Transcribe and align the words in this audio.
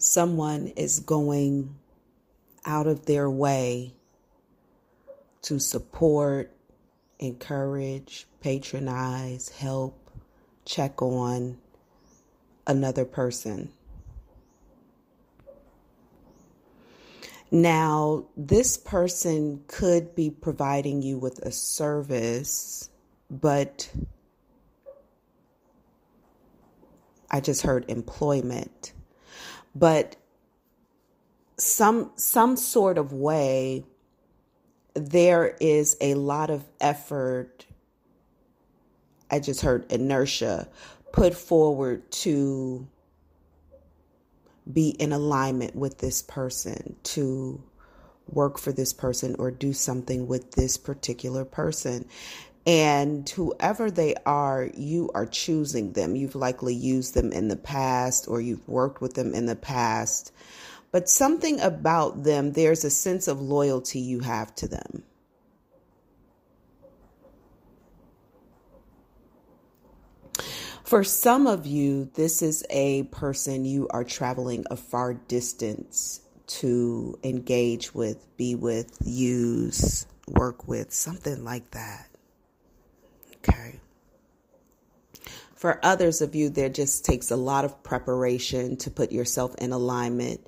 someone 0.00 0.68
is 0.76 1.00
going 1.00 1.76
out 2.64 2.86
of 2.86 3.04
their 3.04 3.30
way 3.30 3.92
to 5.42 5.58
support, 5.58 6.50
encourage, 7.18 8.26
patronize, 8.40 9.50
help, 9.50 10.10
check 10.64 11.02
on 11.02 11.58
another 12.66 13.04
person. 13.04 13.70
Now, 17.50 18.24
this 18.36 18.78
person 18.78 19.64
could 19.66 20.14
be 20.14 20.30
providing 20.30 21.02
you 21.02 21.18
with 21.18 21.40
a 21.40 21.50
service, 21.50 22.88
but 23.28 23.90
I 27.30 27.40
just 27.40 27.62
heard 27.62 27.84
employment. 27.88 28.92
But 29.74 30.16
some 31.56 32.10
some 32.16 32.56
sort 32.56 32.98
of 32.98 33.12
way 33.12 33.84
there 34.94 35.56
is 35.60 35.96
a 36.00 36.14
lot 36.14 36.50
of 36.50 36.64
effort 36.80 37.66
I 39.30 39.38
just 39.38 39.60
heard 39.60 39.90
inertia 39.92 40.68
put 41.12 41.34
forward 41.34 42.10
to 42.10 42.86
be 44.70 44.90
in 44.90 45.12
alignment 45.12 45.74
with 45.76 45.98
this 45.98 46.22
person, 46.22 46.96
to 47.02 47.62
work 48.28 48.58
for 48.58 48.72
this 48.72 48.92
person 48.92 49.34
or 49.38 49.50
do 49.50 49.72
something 49.72 50.26
with 50.26 50.52
this 50.52 50.76
particular 50.76 51.44
person. 51.44 52.06
And 52.66 53.28
whoever 53.28 53.90
they 53.90 54.14
are, 54.26 54.70
you 54.74 55.10
are 55.14 55.26
choosing 55.26 55.92
them. 55.92 56.14
You've 56.14 56.34
likely 56.34 56.74
used 56.74 57.14
them 57.14 57.32
in 57.32 57.48
the 57.48 57.56
past 57.56 58.28
or 58.28 58.40
you've 58.40 58.68
worked 58.68 59.00
with 59.00 59.14
them 59.14 59.34
in 59.34 59.46
the 59.46 59.56
past. 59.56 60.32
But 60.92 61.08
something 61.08 61.60
about 61.60 62.24
them, 62.24 62.52
there's 62.52 62.84
a 62.84 62.90
sense 62.90 63.28
of 63.28 63.40
loyalty 63.40 64.00
you 64.00 64.20
have 64.20 64.54
to 64.56 64.68
them. 64.68 65.04
For 70.90 71.04
some 71.04 71.46
of 71.46 71.66
you, 71.66 72.10
this 72.14 72.42
is 72.42 72.64
a 72.68 73.04
person 73.04 73.64
you 73.64 73.86
are 73.90 74.02
traveling 74.02 74.64
a 74.72 74.76
far 74.76 75.14
distance 75.14 76.20
to 76.48 77.16
engage 77.22 77.94
with, 77.94 78.26
be 78.36 78.56
with, 78.56 78.98
use, 79.04 80.04
work 80.26 80.66
with, 80.66 80.92
something 80.92 81.44
like 81.44 81.70
that. 81.70 82.08
Okay. 83.36 83.78
For 85.60 85.78
others 85.82 86.22
of 86.22 86.34
you, 86.34 86.48
there 86.48 86.70
just 86.70 87.04
takes 87.04 87.30
a 87.30 87.36
lot 87.36 87.66
of 87.66 87.82
preparation 87.82 88.78
to 88.78 88.90
put 88.90 89.12
yourself 89.12 89.54
in 89.56 89.72
alignment 89.72 90.40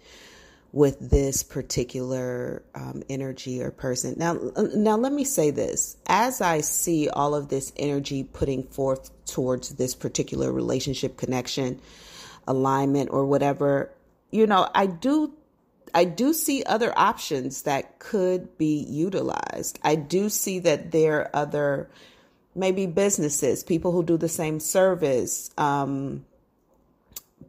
with 0.72 1.10
this 1.10 1.42
particular 1.42 2.62
um, 2.74 3.02
energy 3.10 3.62
or 3.62 3.70
person. 3.70 4.14
Now, 4.16 4.38
now 4.74 4.96
let 4.96 5.12
me 5.12 5.24
say 5.24 5.50
this: 5.50 5.98
as 6.06 6.41
I 6.41 6.62
see 6.62 7.10
all 7.10 7.34
of 7.34 7.48
this 7.48 7.74
energy 7.77 8.24
putting 8.24 8.62
forth 8.62 9.10
towards 9.27 9.74
this 9.74 9.94
particular 9.94 10.50
relationship, 10.50 11.19
connection, 11.19 11.78
alignment, 12.48 13.10
or 13.12 13.26
whatever, 13.26 13.92
you 14.30 14.47
know, 14.47 14.66
I 14.74 14.86
do. 14.86 15.34
I 15.92 16.04
do 16.04 16.32
see 16.32 16.64
other 16.64 16.91
options 16.97 17.64
that 17.64 17.98
could 17.98 18.56
be 18.56 18.78
utilized. 18.88 19.78
I 19.82 19.97
do 19.97 20.30
see 20.30 20.60
that 20.60 20.91
there 20.91 21.20
are 21.20 21.30
other, 21.34 21.91
maybe 22.55 22.86
businesses, 22.86 23.62
people 23.62 23.92
who 23.92 24.03
do 24.03 24.17
the 24.17 24.28
same 24.28 24.61
service, 24.61 25.50
um, 25.56 26.25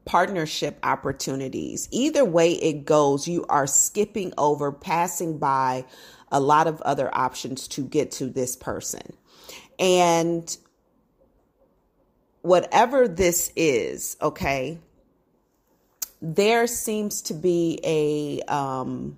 partnership 0.06 0.78
opportunities. 0.84 1.88
Either 1.92 2.26
way 2.26 2.54
it 2.54 2.86
goes, 2.86 3.28
you 3.28 3.45
are 3.50 3.68
skipping 3.68 4.34
over, 4.38 4.72
passing 4.72 5.38
by 5.38 5.86
a 6.32 6.40
lot 6.40 6.68
of 6.68 6.82
other 6.82 7.14
options 7.16 7.68
to 7.70 7.84
get 7.84 8.12
to 8.12 8.26
this 8.28 8.55
person. 8.55 9.14
And 9.80 10.55
whatever 12.42 13.08
this 13.08 13.52
is, 13.56 14.17
okay, 14.22 14.80
there 16.22 16.67
seems 16.67 17.22
to 17.23 17.33
be 17.33 17.80
a, 17.83 18.42
um, 18.52 19.17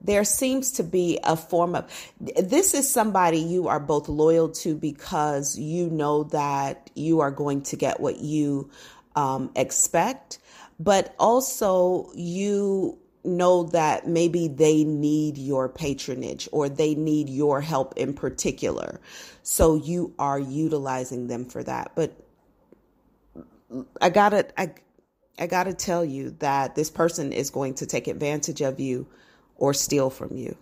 there 0.00 0.24
seems 0.24 0.72
to 0.72 0.82
be 0.82 1.18
a 1.24 1.36
form 1.36 1.74
of 1.74 1.90
this 2.20 2.74
is 2.74 2.90
somebody 2.90 3.38
you 3.38 3.68
are 3.68 3.80
both 3.80 4.08
loyal 4.08 4.48
to 4.48 4.74
because 4.74 5.58
you 5.58 5.90
know 5.90 6.24
that 6.24 6.90
you 6.94 7.20
are 7.20 7.30
going 7.30 7.62
to 7.62 7.76
get 7.76 8.00
what 8.00 8.18
you 8.18 8.70
um, 9.16 9.50
expect, 9.56 10.38
but 10.78 11.14
also 11.18 12.10
you 12.14 12.98
know 13.24 13.64
that 13.64 14.06
maybe 14.06 14.48
they 14.48 14.84
need 14.84 15.36
your 15.36 15.68
patronage 15.68 16.48
or 16.52 16.68
they 16.68 16.94
need 16.94 17.28
your 17.28 17.60
help 17.60 17.94
in 17.96 18.14
particular. 18.14 19.00
So 19.42 19.74
you 19.74 20.14
are 20.18 20.38
utilizing 20.38 21.26
them 21.26 21.44
for 21.44 21.62
that. 21.64 21.92
But 21.96 22.12
I 24.00 24.10
gotta, 24.10 24.46
I, 24.58 24.72
I 25.38 25.46
gotta 25.46 25.74
tell 25.74 26.04
you 26.04 26.30
that 26.38 26.76
this 26.76 26.90
person 26.90 27.32
is 27.32 27.50
going 27.50 27.74
to 27.74 27.86
take 27.86 28.06
advantage 28.06 28.60
of 28.60 28.78
you 28.78 29.08
or 29.58 29.74
steal 29.74 30.08
from 30.08 30.36
you. 30.36 30.56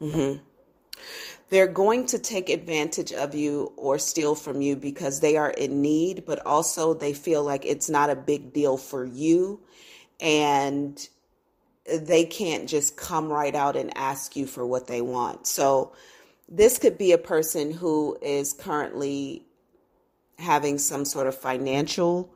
Mm-hmm. 0.00 0.42
They're 1.48 1.66
going 1.66 2.06
to 2.06 2.18
take 2.18 2.48
advantage 2.48 3.12
of 3.12 3.34
you 3.34 3.72
or 3.76 3.98
steal 3.98 4.36
from 4.36 4.60
you 4.62 4.76
because 4.76 5.18
they 5.18 5.36
are 5.36 5.50
in 5.50 5.82
need, 5.82 6.24
but 6.24 6.46
also 6.46 6.94
they 6.94 7.12
feel 7.12 7.42
like 7.42 7.66
it's 7.66 7.90
not 7.90 8.08
a 8.08 8.14
big 8.14 8.52
deal 8.52 8.76
for 8.76 9.04
you 9.04 9.60
and 10.20 11.08
they 11.92 12.24
can't 12.24 12.68
just 12.68 12.96
come 12.96 13.28
right 13.28 13.54
out 13.54 13.74
and 13.74 13.96
ask 13.96 14.36
you 14.36 14.46
for 14.46 14.64
what 14.64 14.86
they 14.86 15.00
want. 15.00 15.46
So, 15.46 15.92
this 16.48 16.78
could 16.78 16.98
be 16.98 17.12
a 17.12 17.18
person 17.18 17.70
who 17.70 18.18
is 18.20 18.52
currently 18.52 19.44
having 20.38 20.78
some 20.78 21.04
sort 21.04 21.28
of 21.28 21.36
financial 21.36 22.32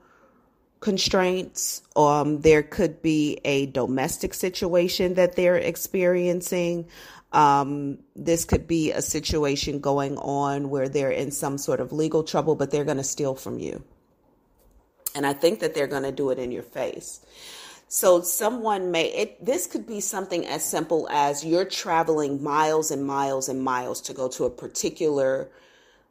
constraints. 0.84 1.80
Um, 1.96 2.42
there 2.42 2.62
could 2.62 3.00
be 3.00 3.40
a 3.42 3.64
domestic 3.66 4.34
situation 4.34 5.14
that 5.14 5.34
they're 5.34 5.56
experiencing. 5.56 6.86
Um, 7.32 8.00
this 8.14 8.44
could 8.44 8.68
be 8.68 8.92
a 8.92 9.00
situation 9.00 9.80
going 9.80 10.18
on 10.18 10.68
where 10.68 10.90
they're 10.90 11.10
in 11.10 11.30
some 11.30 11.56
sort 11.56 11.80
of 11.80 11.90
legal 11.90 12.22
trouble, 12.22 12.54
but 12.54 12.70
they're 12.70 12.84
going 12.84 12.98
to 12.98 13.10
steal 13.16 13.34
from 13.34 13.58
you. 13.58 13.82
And 15.14 15.24
I 15.26 15.32
think 15.32 15.60
that 15.60 15.74
they're 15.74 15.86
going 15.86 16.02
to 16.02 16.12
do 16.12 16.28
it 16.28 16.38
in 16.38 16.52
your 16.52 16.62
face. 16.62 17.24
So 17.88 18.20
someone 18.20 18.90
may 18.90 19.06
it 19.06 19.42
this 19.42 19.66
could 19.66 19.86
be 19.86 20.00
something 20.00 20.44
as 20.46 20.62
simple 20.64 21.08
as 21.10 21.44
you're 21.44 21.64
traveling 21.64 22.42
miles 22.42 22.90
and 22.90 23.06
miles 23.06 23.48
and 23.48 23.62
miles 23.62 24.02
to 24.02 24.12
go 24.12 24.28
to 24.28 24.44
a 24.44 24.50
particular 24.50 25.48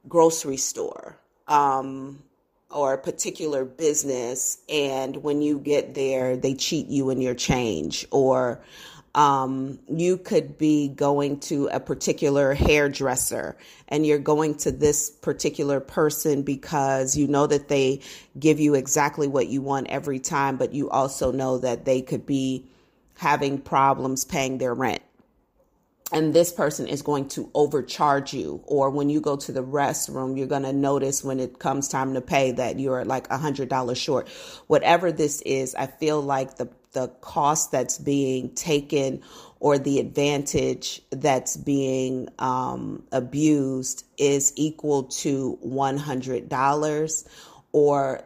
grocery 0.07 0.57
store 0.57 1.17
um, 1.47 2.23
or 2.73 2.93
a 2.93 2.97
particular 2.97 3.63
business 3.65 4.59
and 4.67 5.17
when 5.17 5.41
you 5.41 5.59
get 5.59 5.93
there 5.93 6.35
they 6.35 6.53
cheat 6.53 6.87
you 6.87 7.09
in 7.09 7.21
your 7.21 7.35
change 7.35 8.05
or 8.11 8.61
um, 9.15 9.77
you 9.87 10.17
could 10.17 10.57
be 10.57 10.87
going 10.87 11.39
to 11.41 11.67
a 11.67 11.79
particular 11.79 12.53
hairdresser 12.53 13.55
and 13.87 14.05
you're 14.07 14.17
going 14.17 14.55
to 14.55 14.71
this 14.71 15.11
particular 15.11 15.79
person 15.79 16.41
because 16.41 17.15
you 17.15 17.27
know 17.27 17.45
that 17.45 17.67
they 17.67 18.01
give 18.39 18.59
you 18.59 18.73
exactly 18.73 19.27
what 19.27 19.47
you 19.47 19.61
want 19.61 19.87
every 19.87 20.19
time, 20.19 20.57
but 20.57 20.73
you 20.73 20.89
also 20.89 21.31
know 21.31 21.59
that 21.59 21.85
they 21.85 22.01
could 22.01 22.25
be 22.25 22.65
having 23.17 23.59
problems 23.59 24.25
paying 24.25 24.57
their 24.57 24.73
rent. 24.73 25.03
And 26.13 26.33
this 26.33 26.53
person 26.53 26.87
is 26.87 27.01
going 27.01 27.27
to 27.29 27.49
overcharge 27.55 28.33
you. 28.33 28.63
Or 28.67 28.91
when 28.91 29.09
you 29.09 29.19
go 29.19 29.35
to 29.35 29.51
the 29.51 29.63
restroom, 29.63 30.37
you're 30.37 30.47
going 30.47 30.63
to 30.63 30.73
notice 30.73 31.23
when 31.23 31.39
it 31.39 31.57
comes 31.57 31.87
time 31.87 32.13
to 32.13 32.21
pay 32.21 32.51
that 32.51 32.79
you're 32.79 33.03
like 33.03 33.27
a 33.27 33.39
$100 33.39 33.97
short. 33.97 34.29
Whatever 34.67 35.11
this 35.11 35.41
is, 35.41 35.73
I 35.75 35.87
feel 35.87 36.21
like 36.21 36.57
the 36.57 36.69
the 36.93 37.07
cost 37.21 37.71
that's 37.71 37.97
being 37.97 38.53
taken 38.53 39.21
or 39.59 39.79
the 39.79 39.99
advantage 39.99 41.01
that's 41.09 41.57
being 41.57 42.29
um, 42.37 43.03
abused 43.11 44.05
is 44.17 44.53
equal 44.55 45.05
to 45.05 45.57
$100 45.65 47.27
or 47.71 48.23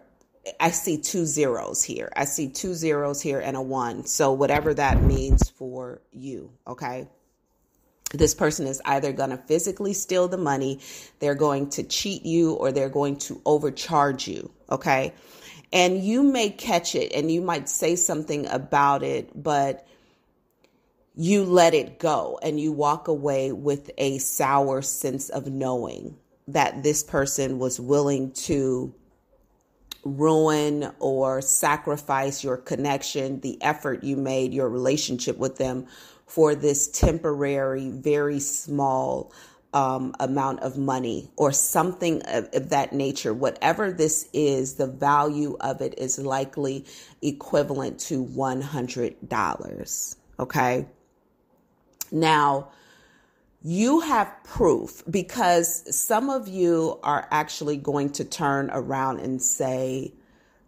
I 0.59 0.71
see 0.71 0.97
two 0.97 1.25
zeros 1.25 1.83
here. 1.83 2.11
I 2.15 2.25
see 2.25 2.49
two 2.49 2.73
zeros 2.73 3.21
here 3.21 3.39
and 3.39 3.57
a 3.57 3.61
one. 3.61 4.05
So, 4.05 4.31
whatever 4.31 4.73
that 4.73 5.01
means 5.01 5.49
for 5.49 6.01
you, 6.11 6.51
okay? 6.65 7.07
This 8.13 8.33
person 8.33 8.67
is 8.67 8.81
either 8.85 9.11
going 9.11 9.31
to 9.31 9.37
physically 9.37 9.93
steal 9.93 10.27
the 10.27 10.37
money, 10.37 10.79
they're 11.19 11.35
going 11.35 11.69
to 11.71 11.83
cheat 11.83 12.25
you, 12.25 12.53
or 12.53 12.71
they're 12.71 12.89
going 12.89 13.17
to 13.17 13.41
overcharge 13.45 14.27
you, 14.27 14.49
okay? 14.69 15.13
And 15.73 16.01
you 16.01 16.23
may 16.23 16.49
catch 16.49 16.95
it 16.95 17.11
and 17.13 17.29
you 17.29 17.41
might 17.41 17.67
say 17.67 17.97
something 17.97 18.47
about 18.47 19.03
it, 19.03 19.31
but 19.41 19.85
you 21.15 21.43
let 21.43 21.73
it 21.73 21.99
go 21.99 22.39
and 22.41 22.59
you 22.59 22.71
walk 22.71 23.09
away 23.09 23.51
with 23.51 23.91
a 23.97 24.19
sour 24.19 24.81
sense 24.81 25.29
of 25.29 25.47
knowing 25.47 26.15
that 26.47 26.83
this 26.83 27.03
person 27.03 27.59
was 27.59 27.79
willing 27.79 28.31
to 28.31 28.93
ruin 30.05 30.89
or 30.99 31.41
sacrifice 31.41 32.43
your 32.43 32.55
connection, 32.55 33.41
the 33.41 33.61
effort 33.61 34.03
you 34.03 34.15
made, 34.15 34.53
your 34.53 34.69
relationship 34.69 35.37
with 35.37 35.57
them 35.57 35.87
for 36.27 36.53
this 36.53 36.87
temporary, 36.89 37.89
very 37.89 38.39
small 38.39 39.33
um, 39.73 40.13
amount 40.19 40.59
of 40.61 40.77
money 40.77 41.31
or 41.35 41.51
something 41.51 42.21
of, 42.23 42.47
of 42.53 42.69
that 42.69 42.93
nature. 42.93 43.33
Whatever 43.33 43.91
this 43.91 44.29
is, 44.33 44.75
the 44.75 44.87
value 44.87 45.57
of 45.59 45.81
it 45.81 45.97
is 45.97 46.19
likely 46.19 46.85
equivalent 47.21 47.99
to 48.01 48.23
$100. 48.25 50.15
Okay. 50.39 50.85
Now, 52.11 52.69
you 53.63 53.99
have 54.01 54.31
proof 54.43 55.03
because 55.09 55.95
some 55.95 56.29
of 56.29 56.47
you 56.47 56.99
are 57.03 57.27
actually 57.31 57.77
going 57.77 58.11
to 58.11 58.23
turn 58.23 58.69
around 58.71 59.19
and 59.19 59.41
say, 59.41 60.13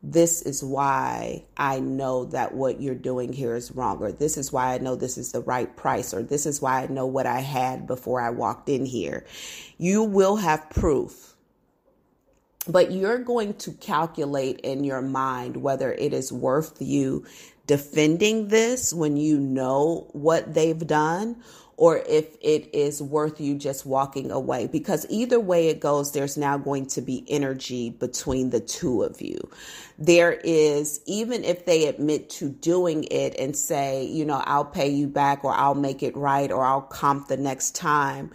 This 0.01 0.41
is 0.41 0.63
why 0.63 1.43
I 1.57 1.81
know 1.81 2.25
that 2.25 2.53
what 2.53 2.81
you're 2.81 2.95
doing 2.95 3.33
here 3.33 3.55
is 3.55 3.71
wrong, 3.71 4.01
or 4.01 4.13
this 4.13 4.37
is 4.37 4.51
why 4.51 4.73
I 4.73 4.77
know 4.77 4.95
this 4.95 5.17
is 5.17 5.33
the 5.33 5.41
right 5.41 5.75
price, 5.75 6.13
or 6.13 6.23
this 6.23 6.45
is 6.45 6.61
why 6.61 6.83
I 6.83 6.87
know 6.87 7.05
what 7.05 7.25
I 7.25 7.39
had 7.41 7.85
before 7.85 8.21
I 8.21 8.29
walked 8.29 8.69
in 8.69 8.85
here. 8.85 9.25
You 9.77 10.03
will 10.03 10.37
have 10.37 10.69
proof. 10.69 11.35
But 12.67 12.91
you're 12.91 13.19
going 13.19 13.55
to 13.55 13.71
calculate 13.71 14.59
in 14.61 14.83
your 14.83 15.01
mind 15.01 15.57
whether 15.57 15.91
it 15.91 16.13
is 16.13 16.31
worth 16.31 16.81
you 16.81 17.25
defending 17.67 18.47
this 18.47 18.93
when 18.93 19.17
you 19.17 19.39
know 19.39 20.07
what 20.13 20.53
they've 20.53 20.87
done 20.87 21.35
or 21.79 22.03
if 22.09 22.35
it 22.41 22.69
is 22.75 23.01
worth 23.01 23.39
you 23.39 23.55
just 23.55 23.85
walking 23.85 24.31
away. 24.31 24.67
Because 24.67 25.05
either 25.09 25.39
way 25.39 25.69
it 25.69 25.79
goes, 25.79 26.11
there's 26.11 26.35
now 26.35 26.57
going 26.57 26.85
to 26.87 26.99
be 26.99 27.23
energy 27.29 27.89
between 27.89 28.49
the 28.49 28.59
two 28.59 29.01
of 29.01 29.21
you. 29.21 29.39
There 29.97 30.33
is, 30.33 30.99
even 31.05 31.45
if 31.45 31.65
they 31.65 31.87
admit 31.87 32.29
to 32.31 32.49
doing 32.49 33.05
it 33.05 33.33
and 33.39 33.55
say, 33.55 34.03
you 34.03 34.25
know, 34.25 34.43
I'll 34.45 34.65
pay 34.65 34.89
you 34.89 35.07
back 35.07 35.45
or 35.45 35.53
I'll 35.53 35.73
make 35.73 36.03
it 36.03 36.17
right 36.17 36.51
or 36.51 36.65
I'll 36.65 36.81
comp 36.81 37.29
the 37.29 37.37
next 37.37 37.75
time. 37.75 38.31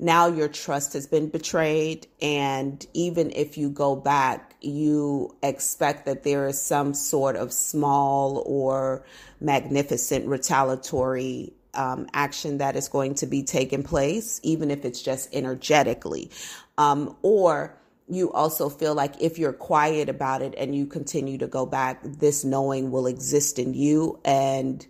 Now 0.00 0.26
your 0.26 0.48
trust 0.48 0.94
has 0.94 1.06
been 1.06 1.28
betrayed. 1.28 2.08
And 2.20 2.84
even 2.92 3.30
if 3.36 3.56
you 3.56 3.70
go 3.70 3.94
back, 3.94 4.56
you 4.62 5.36
expect 5.44 6.06
that 6.06 6.24
there 6.24 6.48
is 6.48 6.60
some 6.60 6.92
sort 6.92 7.36
of 7.36 7.52
small 7.52 8.42
or 8.46 9.04
magnificent 9.40 10.26
retaliatory 10.26 11.52
um, 11.74 12.06
action 12.12 12.58
that 12.58 12.76
is 12.76 12.88
going 12.88 13.14
to 13.16 13.26
be 13.26 13.42
taking 13.42 13.82
place, 13.82 14.40
even 14.42 14.70
if 14.70 14.84
it's 14.84 15.02
just 15.02 15.34
energetically. 15.34 16.30
Um, 16.78 17.16
or 17.22 17.76
you 18.08 18.32
also 18.32 18.68
feel 18.68 18.94
like 18.94 19.20
if 19.20 19.38
you're 19.38 19.52
quiet 19.52 20.08
about 20.08 20.42
it 20.42 20.54
and 20.56 20.74
you 20.74 20.86
continue 20.86 21.38
to 21.38 21.46
go 21.46 21.64
back, 21.64 22.00
this 22.02 22.44
knowing 22.44 22.90
will 22.90 23.06
exist 23.06 23.58
in 23.58 23.74
you 23.74 24.18
and 24.24 24.86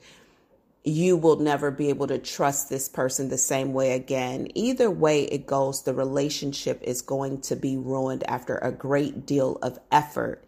you 0.82 1.16
will 1.16 1.36
never 1.36 1.70
be 1.70 1.90
able 1.90 2.06
to 2.06 2.18
trust 2.18 2.70
this 2.70 2.88
person 2.88 3.28
the 3.28 3.36
same 3.36 3.74
way 3.74 3.92
again. 3.92 4.48
Either 4.54 4.90
way 4.90 5.24
it 5.24 5.46
goes, 5.46 5.82
the 5.82 5.92
relationship 5.92 6.80
is 6.82 7.02
going 7.02 7.42
to 7.42 7.54
be 7.54 7.76
ruined 7.76 8.24
after 8.26 8.56
a 8.56 8.72
great 8.72 9.26
deal 9.26 9.58
of 9.60 9.78
effort 9.92 10.42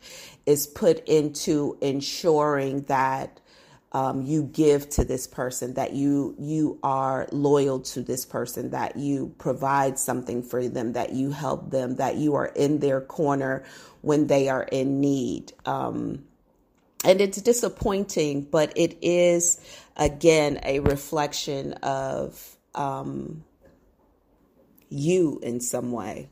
is 0.46 0.67
put 0.67 1.06
into 1.06 1.76
ensuring 1.82 2.81
that 2.84 3.40
um, 3.93 4.23
you 4.23 4.44
give 4.44 4.89
to 4.91 5.05
this 5.05 5.27
person, 5.27 5.75
that 5.75 5.93
you 5.93 6.35
you 6.39 6.79
are 6.83 7.29
loyal 7.31 7.81
to 7.81 8.00
this 8.00 8.25
person, 8.25 8.71
that 8.71 8.97
you 8.97 9.35
provide 9.39 9.99
something 9.99 10.43
for 10.43 10.67
them, 10.67 10.94
that 10.94 11.12
you 11.12 11.31
help 11.31 11.71
them, 11.71 11.97
that 11.97 12.17
you 12.17 12.35
are 12.35 12.47
in 12.47 12.79
their 12.79 13.03
corner 13.03 13.65
when 14.00 14.27
they 14.27 14.49
are 14.49 14.62
in 14.62 15.00
need. 15.00 15.53
Um, 15.67 16.25
and 17.05 17.21
it's 17.21 17.41
disappointing, 17.43 18.43
but 18.50 18.73
it 18.77 18.97
is 19.03 19.61
again 19.97 20.59
a 20.65 20.81
reflection 20.81 21.75
of 21.75 22.56
um, 22.75 23.44
you 24.89 25.39
in 25.43 25.61
some 25.61 25.93
way. 25.93 26.31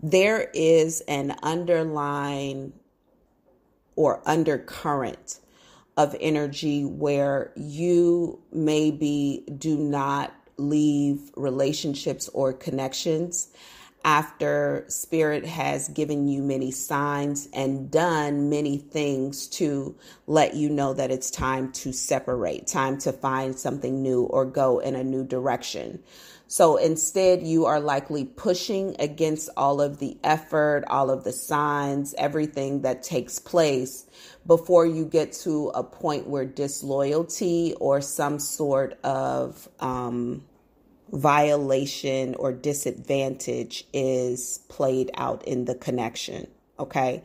There 0.00 0.50
is 0.54 1.00
an 1.08 1.34
underlying 1.42 2.74
or 3.96 4.22
undercurrent 4.28 5.40
of 5.96 6.16
energy 6.20 6.84
where 6.84 7.52
you 7.56 8.40
maybe 8.52 9.44
do 9.58 9.76
not 9.76 10.34
leave 10.56 11.30
relationships 11.36 12.28
or 12.32 12.52
connections 12.52 13.48
after 14.04 14.84
spirit 14.88 15.46
has 15.46 15.88
given 15.88 16.28
you 16.28 16.42
many 16.42 16.70
signs 16.70 17.48
and 17.54 17.90
done 17.90 18.50
many 18.50 18.76
things 18.76 19.46
to 19.48 19.96
let 20.26 20.54
you 20.54 20.68
know 20.68 20.92
that 20.92 21.10
it's 21.10 21.30
time 21.30 21.72
to 21.72 21.90
separate, 21.90 22.66
time 22.66 22.98
to 22.98 23.12
find 23.12 23.58
something 23.58 24.02
new 24.02 24.24
or 24.24 24.44
go 24.44 24.78
in 24.78 24.94
a 24.94 25.02
new 25.02 25.24
direction. 25.24 26.02
So 26.54 26.76
instead, 26.76 27.42
you 27.42 27.66
are 27.66 27.80
likely 27.80 28.24
pushing 28.24 28.94
against 29.00 29.50
all 29.56 29.80
of 29.80 29.98
the 29.98 30.16
effort, 30.22 30.84
all 30.86 31.10
of 31.10 31.24
the 31.24 31.32
signs, 31.32 32.14
everything 32.16 32.82
that 32.82 33.02
takes 33.02 33.40
place 33.40 34.06
before 34.46 34.86
you 34.86 35.04
get 35.04 35.32
to 35.42 35.72
a 35.74 35.82
point 35.82 36.28
where 36.28 36.44
disloyalty 36.44 37.74
or 37.80 38.00
some 38.00 38.38
sort 38.38 39.00
of 39.02 39.68
um, 39.80 40.44
violation 41.10 42.36
or 42.36 42.52
disadvantage 42.52 43.84
is 43.92 44.60
played 44.68 45.10
out 45.16 45.44
in 45.48 45.64
the 45.64 45.74
connection. 45.74 46.46
Okay. 46.78 47.24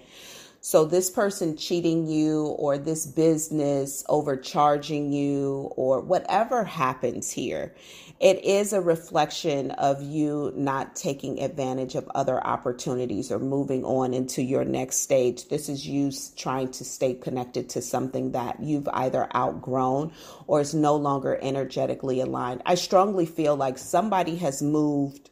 So, 0.61 0.83
this 0.83 1.09
person 1.09 1.55
cheating 1.55 2.05
you, 2.05 2.47
or 2.47 2.77
this 2.77 3.05
business 3.05 4.03
overcharging 4.09 5.13
you, 5.13 5.71
or 5.77 6.01
whatever 6.01 6.65
happens 6.65 7.31
here, 7.31 7.73
it 8.19 8.43
is 8.43 8.73
a 8.73 8.81
reflection 8.81 9.71
of 9.71 10.01
you 10.01 10.51
not 10.57 10.97
taking 10.97 11.41
advantage 11.41 11.95
of 11.95 12.11
other 12.13 12.45
opportunities 12.45 13.31
or 13.31 13.39
moving 13.39 13.85
on 13.85 14.13
into 14.13 14.41
your 14.41 14.65
next 14.65 14.97
stage. 14.97 15.47
This 15.47 15.69
is 15.69 15.87
you 15.87 16.11
trying 16.35 16.71
to 16.71 16.83
stay 16.83 17.13
connected 17.13 17.69
to 17.69 17.81
something 17.81 18.33
that 18.33 18.59
you've 18.59 18.89
either 18.89 19.29
outgrown 19.33 20.11
or 20.45 20.59
is 20.59 20.73
no 20.73 20.97
longer 20.97 21.39
energetically 21.41 22.19
aligned. 22.19 22.63
I 22.65 22.75
strongly 22.75 23.25
feel 23.25 23.55
like 23.55 23.77
somebody 23.77 24.35
has 24.37 24.61
moved 24.61 25.29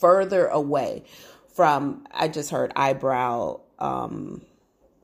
further 0.00 0.46
away 0.46 1.04
from, 1.54 2.06
I 2.10 2.28
just 2.28 2.50
heard 2.50 2.72
eyebrow 2.74 3.60
um, 3.82 4.40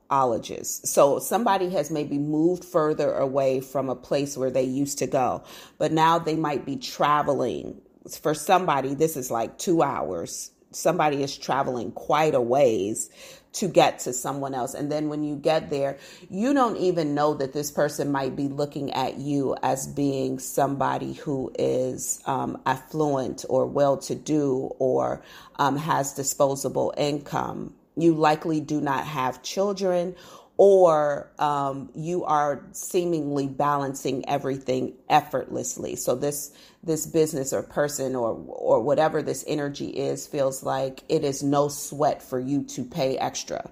ologists. 0.09 0.89
So 0.89 1.19
somebody 1.19 1.69
has 1.71 1.91
maybe 1.91 2.17
moved 2.17 2.65
further 2.65 3.13
away 3.13 3.59
from 3.59 3.89
a 3.89 3.95
place 3.95 4.37
where 4.37 4.49
they 4.49 4.63
used 4.63 4.97
to 4.99 5.07
go, 5.07 5.43
but 5.77 5.91
now 5.91 6.17
they 6.17 6.35
might 6.35 6.65
be 6.65 6.77
traveling. 6.77 7.81
For 8.21 8.33
somebody, 8.33 8.95
this 8.95 9.15
is 9.17 9.29
like 9.29 9.59
two 9.59 9.83
hours. 9.83 10.51
Somebody 10.71 11.21
is 11.21 11.37
traveling 11.37 11.91
quite 11.91 12.33
a 12.33 12.41
ways 12.41 13.09
to 13.51 13.67
get 13.67 13.99
to 13.99 14.13
someone 14.13 14.53
else. 14.53 14.73
And 14.73 14.91
then 14.91 15.09
when 15.09 15.23
you 15.23 15.35
get 15.35 15.69
there, 15.69 15.97
you 16.29 16.53
don't 16.53 16.77
even 16.77 17.15
know 17.15 17.33
that 17.33 17.53
this 17.53 17.71
person 17.71 18.11
might 18.11 18.35
be 18.35 18.47
looking 18.47 18.91
at 18.93 19.17
you 19.17 19.55
as 19.63 19.87
being 19.87 20.37
somebody 20.39 21.13
who 21.13 21.51
is 21.57 22.21
um, 22.25 22.61
affluent 22.65 23.45
or 23.49 23.65
well 23.65 23.97
to 23.97 24.15
do 24.15 24.71
or 24.77 25.23
um, 25.57 25.77
has 25.77 26.13
disposable 26.13 26.93
income 26.95 27.73
you 27.95 28.13
likely 28.13 28.59
do 28.61 28.81
not 28.81 29.05
have 29.05 29.41
children 29.43 30.15
or 30.57 31.31
um, 31.39 31.89
you 31.95 32.25
are 32.25 32.65
seemingly 32.73 33.47
balancing 33.47 34.27
everything 34.27 34.93
effortlessly. 35.07 35.95
So 35.95 36.15
this 36.15 36.51
this 36.83 37.05
business 37.05 37.53
or 37.53 37.63
person 37.63 38.13
or 38.15 38.33
or 38.47 38.81
whatever 38.81 39.21
this 39.21 39.45
energy 39.47 39.87
is 39.87 40.27
feels 40.27 40.61
like 40.61 41.03
it 41.07 41.23
is 41.23 41.41
no 41.43 41.69
sweat 41.69 42.21
for 42.21 42.39
you 42.39 42.63
to 42.63 42.83
pay 42.83 43.17
extra 43.17 43.71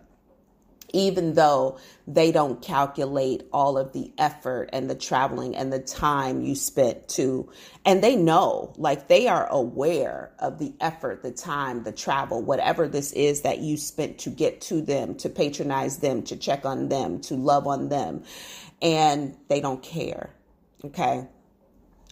even 0.93 1.33
though 1.33 1.77
they 2.07 2.31
don't 2.31 2.61
calculate 2.61 3.43
all 3.51 3.77
of 3.77 3.93
the 3.93 4.11
effort 4.17 4.69
and 4.71 4.89
the 4.89 4.95
traveling 4.95 5.55
and 5.55 5.71
the 5.71 5.79
time 5.79 6.41
you 6.41 6.55
spent 6.55 7.07
to 7.07 7.49
and 7.85 8.03
they 8.03 8.15
know 8.15 8.73
like 8.77 9.07
they 9.07 9.27
are 9.27 9.47
aware 9.51 10.31
of 10.39 10.59
the 10.59 10.73
effort 10.79 11.23
the 11.23 11.31
time 11.31 11.83
the 11.83 11.91
travel 11.91 12.41
whatever 12.41 12.87
this 12.87 13.11
is 13.11 13.41
that 13.41 13.59
you 13.59 13.75
spent 13.75 14.17
to 14.17 14.29
get 14.29 14.61
to 14.61 14.81
them 14.81 15.15
to 15.15 15.29
patronize 15.29 15.97
them 15.97 16.23
to 16.23 16.35
check 16.37 16.65
on 16.65 16.87
them 16.89 17.19
to 17.19 17.35
love 17.35 17.67
on 17.67 17.89
them 17.89 18.23
and 18.81 19.35
they 19.49 19.59
don't 19.59 19.83
care 19.83 20.29
okay 20.85 21.27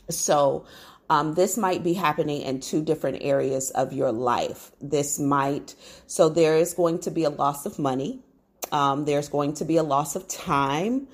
so 0.10 0.66
um, 1.10 1.34
this 1.36 1.56
might 1.56 1.84
be 1.84 1.94
happening 1.94 2.42
in 2.42 2.60
two 2.60 2.84
different 2.84 3.20
areas 3.22 3.70
of 3.70 3.94
your 3.94 4.12
life. 4.12 4.72
This 4.82 5.20
might, 5.20 5.76
so 6.08 6.30
there 6.30 6.58
is 6.58 6.74
going 6.74 7.00
to 7.02 7.12
be 7.12 7.26
a 7.26 7.30
loss 7.30 7.68
of 7.68 7.78
money 7.78 8.24
um, 8.72 9.06
there's 9.06 9.30
going 9.30 9.54
to 9.56 9.66
be 9.66 9.78
a 9.78 9.84
loss 9.84 10.16
of 10.16 10.28
time. 10.28 11.08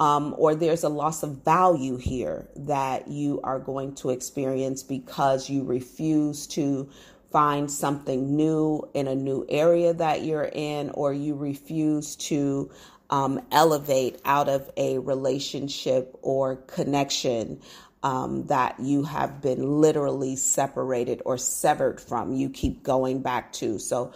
Um, 0.00 0.34
or 0.38 0.56
there's 0.56 0.82
a 0.82 0.88
loss 0.88 1.22
of 1.22 1.44
value 1.44 1.96
here 1.96 2.48
that 2.56 3.06
you 3.06 3.40
are 3.44 3.60
going 3.60 3.94
to 3.96 4.10
experience 4.10 4.82
because 4.82 5.48
you 5.48 5.62
refuse 5.62 6.48
to 6.48 6.90
find 7.30 7.70
something 7.70 8.34
new 8.34 8.88
in 8.94 9.06
a 9.06 9.14
new 9.14 9.46
area 9.48 9.94
that 9.94 10.22
you're 10.22 10.50
in, 10.52 10.90
or 10.90 11.12
you 11.12 11.36
refuse 11.36 12.16
to 12.16 12.70
um, 13.10 13.40
elevate 13.52 14.20
out 14.24 14.48
of 14.48 14.70
a 14.76 14.98
relationship 14.98 16.16
or 16.22 16.56
connection 16.56 17.60
um, 18.04 18.44
that 18.46 18.78
you 18.78 19.02
have 19.02 19.40
been 19.40 19.80
literally 19.80 20.36
separated 20.36 21.22
or 21.24 21.38
severed 21.38 22.00
from, 22.00 22.34
you 22.34 22.50
keep 22.50 22.82
going 22.82 23.22
back 23.22 23.52
to. 23.54 23.78
So, 23.78 24.12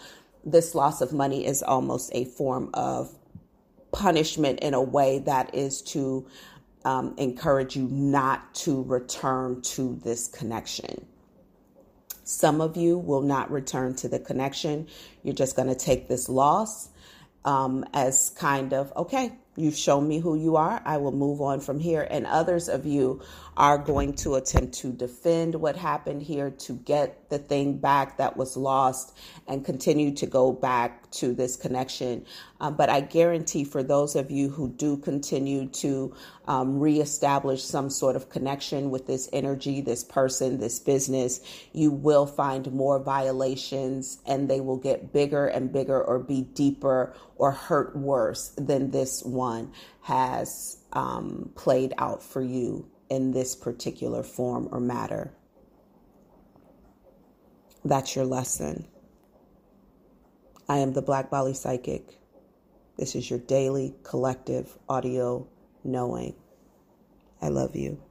this 0.50 0.74
loss 0.74 1.00
of 1.00 1.12
money 1.12 1.46
is 1.46 1.62
almost 1.62 2.10
a 2.14 2.24
form 2.24 2.70
of 2.74 3.14
punishment 3.92 4.60
in 4.60 4.74
a 4.74 4.82
way 4.82 5.20
that 5.20 5.54
is 5.54 5.82
to 5.82 6.26
um, 6.84 7.14
encourage 7.18 7.76
you 7.76 7.88
not 7.90 8.54
to 8.54 8.82
return 8.84 9.60
to 9.62 9.98
this 10.04 10.28
connection. 10.28 11.06
Some 12.24 12.60
of 12.60 12.76
you 12.76 12.98
will 12.98 13.22
not 13.22 13.50
return 13.50 13.94
to 13.96 14.08
the 14.08 14.18
connection. 14.18 14.86
You're 15.22 15.34
just 15.34 15.56
going 15.56 15.68
to 15.68 15.74
take 15.74 16.08
this 16.08 16.28
loss 16.28 16.90
um, 17.44 17.84
as 17.94 18.30
kind 18.30 18.74
of, 18.74 18.92
okay, 18.96 19.32
You've 19.58 19.76
shown 19.76 20.06
me 20.06 20.20
who 20.20 20.36
you 20.36 20.56
are. 20.56 20.80
I 20.84 20.98
will 20.98 21.12
move 21.12 21.40
on 21.40 21.60
from 21.60 21.80
here. 21.80 22.06
And 22.08 22.26
others 22.26 22.68
of 22.68 22.86
you 22.86 23.20
are 23.56 23.76
going 23.76 24.14
to 24.14 24.36
attempt 24.36 24.74
to 24.74 24.92
defend 24.92 25.56
what 25.56 25.74
happened 25.74 26.22
here, 26.22 26.50
to 26.50 26.74
get 26.74 27.28
the 27.28 27.38
thing 27.38 27.76
back 27.78 28.18
that 28.18 28.36
was 28.36 28.56
lost, 28.56 29.16
and 29.48 29.64
continue 29.64 30.14
to 30.14 30.26
go 30.26 30.52
back 30.52 31.10
to 31.10 31.34
this 31.34 31.56
connection. 31.56 32.24
Um, 32.60 32.76
but 32.76 32.88
I 32.88 33.00
guarantee 33.00 33.64
for 33.64 33.82
those 33.82 34.14
of 34.14 34.30
you 34.30 34.48
who 34.48 34.68
do 34.68 34.96
continue 34.96 35.66
to 35.66 36.14
um, 36.46 36.78
reestablish 36.78 37.64
some 37.64 37.90
sort 37.90 38.14
of 38.14 38.30
connection 38.30 38.90
with 38.90 39.06
this 39.06 39.28
energy, 39.32 39.80
this 39.80 40.04
person, 40.04 40.58
this 40.58 40.78
business, 40.78 41.40
you 41.72 41.90
will 41.90 42.26
find 42.26 42.70
more 42.72 42.98
violations 42.98 44.18
and 44.26 44.48
they 44.48 44.60
will 44.60 44.76
get 44.76 45.12
bigger 45.12 45.46
and 45.46 45.72
bigger 45.72 46.00
or 46.00 46.18
be 46.18 46.42
deeper 46.42 47.14
or 47.38 47.52
hurt 47.52 47.96
worse 47.96 48.52
than 48.58 48.90
this 48.90 49.22
one 49.24 49.72
has 50.02 50.82
um, 50.92 51.50
played 51.54 51.94
out 51.96 52.22
for 52.22 52.42
you 52.42 52.90
in 53.08 53.30
this 53.30 53.56
particular 53.56 54.22
form 54.22 54.68
or 54.70 54.80
matter. 54.80 55.32
That's 57.84 58.14
your 58.14 58.26
lesson. 58.26 58.86
I 60.68 60.78
am 60.78 60.92
the 60.92 61.02
Black 61.02 61.30
Bali 61.30 61.54
Psychic. 61.54 62.18
This 62.98 63.14
is 63.14 63.30
your 63.30 63.38
daily 63.38 63.94
collective 64.02 64.76
audio 64.88 65.48
knowing. 65.84 66.34
I 67.40 67.48
love 67.48 67.76
you. 67.76 68.02